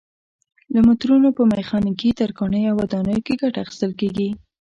[0.73, 4.29] له مترونو په میخانیکي، ترکاڼۍ او ودانیو کې ګټه اخیستل کېږي.